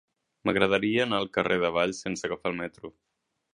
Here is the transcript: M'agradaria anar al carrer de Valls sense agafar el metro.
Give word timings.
M'agradaria 0.49 1.03
anar 1.03 1.19
al 1.25 1.29
carrer 1.37 1.59
de 1.65 1.71
Valls 1.77 2.01
sense 2.07 2.29
agafar 2.31 2.53
el 2.55 2.61
metro. 2.65 2.95